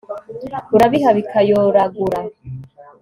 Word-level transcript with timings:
urabiha 0.75 1.09
bikayoragura 1.17 2.19